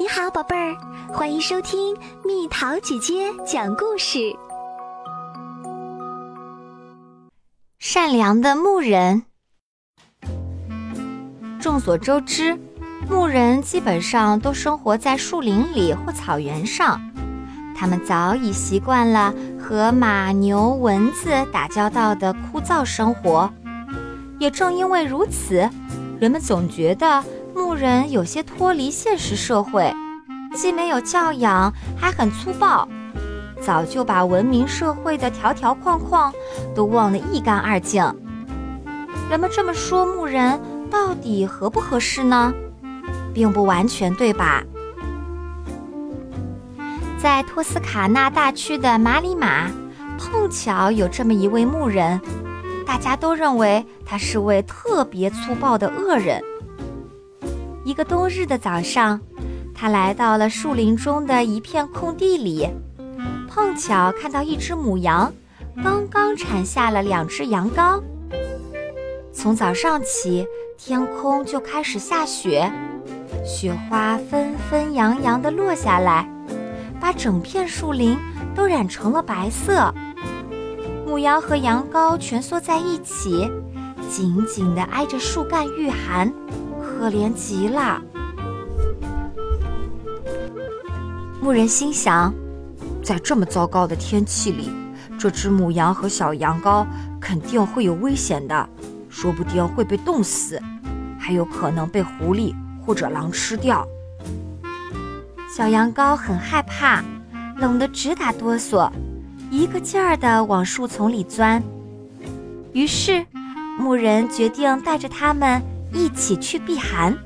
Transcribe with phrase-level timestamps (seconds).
[0.00, 0.76] 你好，宝贝儿，
[1.12, 4.32] 欢迎收听蜜桃姐姐讲故事。
[7.80, 9.24] 善良的牧人。
[11.60, 12.56] 众所周知，
[13.10, 17.00] 牧人基本上都生活在树林里或草原上，
[17.76, 23.52] 他们早已习惯了和马、牛、蚊子打交道的枯燥生活。
[24.38, 25.68] 也正因为如此，
[26.20, 27.24] 人们总觉得。
[27.58, 29.92] 牧人有些脱离现实社会，
[30.54, 32.88] 既没有教养，还很粗暴，
[33.60, 36.32] 早就把文明社会的条条框框
[36.72, 38.00] 都忘得一干二净。
[39.28, 42.54] 人们这么说，牧人到底合不合适呢？
[43.34, 44.62] 并不完全对吧？
[47.20, 49.68] 在托斯卡纳大区的马里马，
[50.16, 52.20] 碰巧有这么一位牧人，
[52.86, 56.40] 大家都认为他是位特别粗暴的恶人。
[57.88, 59.18] 一个冬日的早上，
[59.74, 62.68] 他来到了树林中的一片空地里，
[63.48, 65.32] 碰巧看到一只母羊
[65.82, 67.98] 刚刚产下了两只羊羔。
[69.32, 72.70] 从早上起，天空就开始下雪，
[73.42, 76.30] 雪花纷纷扬扬地落下来，
[77.00, 78.18] 把整片树林
[78.54, 79.94] 都染成了白色。
[81.06, 83.50] 母羊和羊羔蜷缩在一起，
[84.10, 86.30] 紧紧地挨着树干御寒。
[86.98, 88.02] 可怜极了，
[91.40, 92.34] 牧人心想，
[93.04, 94.72] 在这么糟糕的天气里，
[95.16, 96.84] 这只母羊和小羊羔
[97.20, 98.68] 肯定会有危险的，
[99.08, 100.60] 说不定会被冻死，
[101.16, 102.52] 还有可能被狐狸
[102.84, 103.86] 或者狼吃掉。
[105.48, 107.04] 小羊羔很害怕，
[107.58, 108.90] 冷得直打哆嗦，
[109.52, 111.62] 一个劲儿地往树丛里钻。
[112.72, 113.24] 于是，
[113.78, 115.62] 牧人决定带着它们。
[115.92, 117.16] 一起去避寒。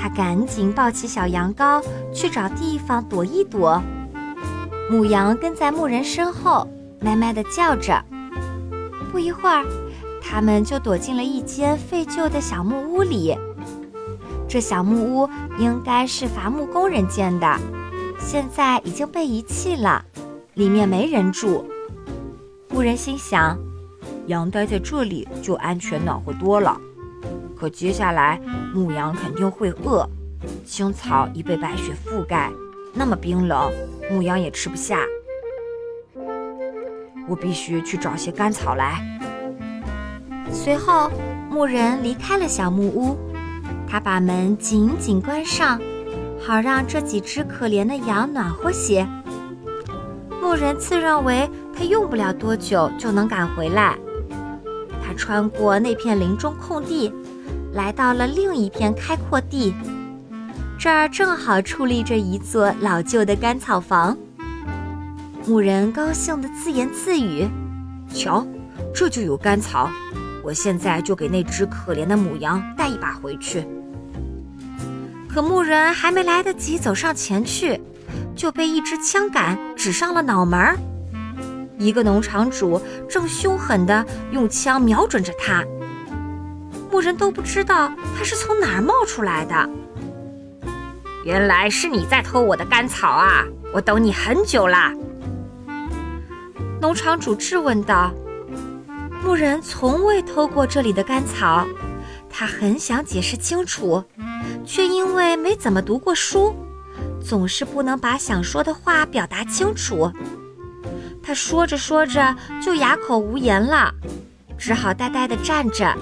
[0.00, 1.82] 他赶紧抱起小羊羔
[2.14, 3.82] 去找地方躲一躲。
[4.90, 6.66] 母羊跟在牧人身后，
[7.00, 8.02] 麦麦地叫着。
[9.10, 9.64] 不一会儿，
[10.22, 13.36] 他们就躲进了一间废旧的小木屋里。
[14.48, 15.28] 这小木屋
[15.58, 17.58] 应该是伐木工人建的，
[18.18, 20.04] 现在已经被遗弃了，
[20.54, 21.66] 里面没人住。
[22.70, 23.58] 牧人心想，
[24.26, 26.78] 羊待在这里就安全暖和多了。
[27.58, 28.40] 可接下来，
[28.72, 30.08] 牧羊肯定会饿。
[30.64, 32.52] 青草已被白雪覆盖，
[32.94, 33.72] 那么冰冷，
[34.08, 35.00] 牧羊也吃不下。
[37.26, 39.02] 我必须去找些干草来。
[40.52, 41.10] 随后，
[41.50, 43.18] 牧人离开了小木屋，
[43.88, 45.80] 他把门紧紧关上，
[46.40, 49.04] 好让这几只可怜的羊暖和些。
[50.40, 53.98] 牧人自认为他用不了多久就能赶回来。
[55.04, 57.12] 他穿过那片林中空地。
[57.72, 59.74] 来到了另一片开阔地，
[60.78, 64.16] 这儿正好矗立着一座老旧的干草房。
[65.46, 67.48] 牧人高兴地自言自语
[68.12, 68.46] ：“瞧，
[68.94, 69.88] 这就有干草，
[70.42, 73.66] 我现在就给那只可怜的母羊带一把回去。”
[75.28, 77.80] 可牧人还没来得及走上前去，
[78.34, 80.76] 就被一支枪杆指上了脑门儿。
[81.78, 85.64] 一个农场主正凶狠地用枪瞄准着他。
[86.90, 89.68] 牧人都不知道他是从哪儿冒出来的。
[91.24, 93.44] 原来是你在偷我的干草啊！
[93.72, 94.94] 我等你很久啦。
[96.80, 98.12] 农场主质问道。
[99.22, 101.66] 牧人从未偷过这里的干草，
[102.30, 104.02] 他很想解释清楚，
[104.64, 106.54] 却因为没怎么读过书，
[107.20, 110.10] 总是不能把想说的话表达清楚。
[111.22, 113.92] 他说着说着就哑口无言了，
[114.56, 115.94] 只好呆呆地站着。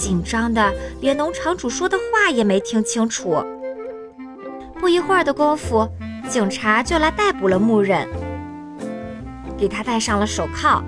[0.00, 0.72] 紧张的
[1.02, 3.44] 连农场主说的话也没听清楚。
[4.80, 5.86] 不一会儿的功夫，
[6.26, 8.08] 警察就来逮捕了牧人，
[9.58, 10.82] 给他戴上了手铐。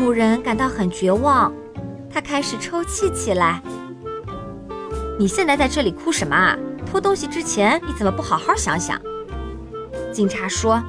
[0.00, 1.52] 牧人感到很绝望，
[2.10, 3.60] 他开始抽泣起来。
[5.18, 6.56] 你现在在这里哭什么啊？
[6.90, 8.98] 偷东西之前你怎么不好好想想？
[10.10, 10.82] 警察说。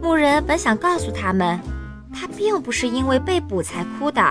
[0.00, 1.58] 牧人本想告诉他们，
[2.14, 4.22] 他并不是因为被捕才哭的。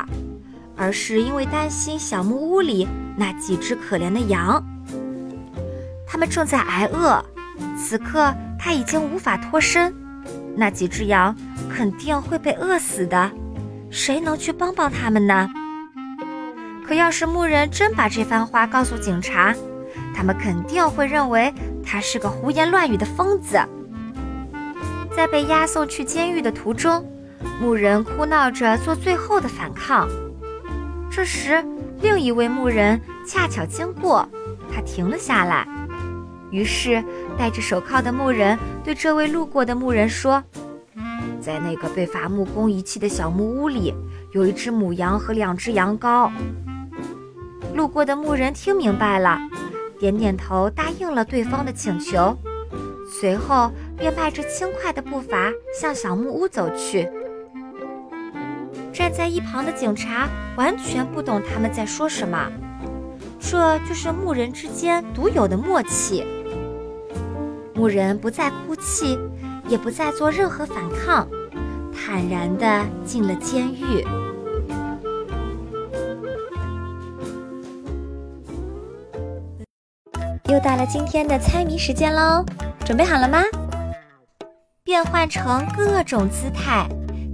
[0.78, 2.88] 而是因为担心小木屋里
[3.18, 4.64] 那几只可怜的羊，
[6.08, 7.24] 它们正在挨饿。
[7.76, 9.94] 此刻他已经无法脱身，
[10.56, 11.36] 那几只羊
[11.70, 13.32] 肯定会被饿死的。
[13.90, 15.50] 谁能去帮帮他们呢？
[16.86, 19.56] 可要是牧人真把这番话告诉警察，
[20.16, 21.54] 他们肯定会认为
[21.84, 23.60] 他是个胡言乱语的疯子。
[25.16, 27.04] 在被押送去监狱的途中，
[27.60, 30.08] 牧人哭闹着做最后的反抗。
[31.18, 31.66] 这时，
[32.00, 34.30] 另一位牧人恰巧经过，
[34.72, 35.68] 他停了下来。
[36.52, 37.04] 于是，
[37.36, 40.44] 戴着手铐的牧人对这位路过的牧人说
[41.42, 43.96] ：“在那个被伐木工遗弃的小木屋里，
[44.34, 46.30] 有一只母羊和两只羊羔。”
[47.74, 49.40] 路过的牧人听明白了，
[49.98, 52.38] 点点头，答应了对方的请求，
[53.20, 57.10] 随后便迈着轻快的步伐向小木屋走去。
[58.98, 62.52] 站在一旁的警察完全不懂他们在说什么，
[63.40, 66.26] 这就是牧人之间独有的默契。
[67.76, 69.16] 牧人不再哭泣，
[69.68, 71.28] 也不再做任何反抗，
[71.94, 74.04] 坦然地进了监狱。
[80.46, 82.44] 又到了今天的猜谜时间喽，
[82.84, 83.44] 准备好了吗？
[84.84, 86.90] 变换成各种姿态，